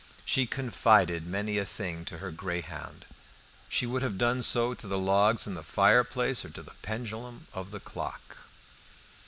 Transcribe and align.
She 0.25 0.47
confided 0.47 1.27
many 1.27 1.59
a 1.59 1.63
thing 1.63 2.05
to 2.05 2.17
her 2.17 2.31
greyhound. 2.31 3.05
She 3.69 3.85
would 3.85 4.01
have 4.01 4.17
done 4.17 4.41
so 4.41 4.73
to 4.73 4.87
the 4.87 4.97
logs 4.97 5.45
in 5.45 5.53
the 5.53 5.61
fireplace 5.61 6.43
or 6.43 6.49
to 6.49 6.63
the 6.63 6.73
pendulum 6.81 7.45
of 7.53 7.69
the 7.69 7.79
clock. 7.79 8.37